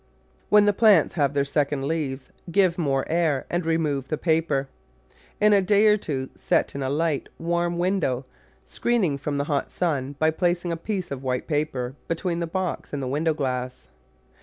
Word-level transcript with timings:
When 0.49 0.65
the 0.65 0.73
plants 0.73 1.13
have 1.13 1.35
their 1.35 1.45
second 1.45 1.83
leaves 1.87 2.31
give 2.51 2.79
more 2.79 3.05
air 3.07 3.45
and 3.51 3.63
remove 3.63 4.07
the 4.07 4.17
paper; 4.17 4.67
in 5.39 5.53
a 5.53 5.61
day 5.61 5.85
or 5.85 5.95
two 5.95 6.31
set 6.33 6.73
in 6.73 6.81
a 6.81 6.89
light, 6.89 7.29
warm 7.37 7.77
window, 7.77 8.25
screening 8.65 9.19
from 9.19 9.37
the 9.37 9.43
hot 9.43 9.71
sun 9.71 10.15
by 10.17 10.31
placing 10.31 10.71
a 10.71 10.75
piece 10.75 11.11
of 11.11 11.21
white 11.21 11.45
paper 11.45 11.93
between 12.07 12.39
the 12.39 12.47
box 12.47 12.93
and 12.93 13.03
the 13.03 13.07
window 13.07 13.35
glass. 13.35 13.89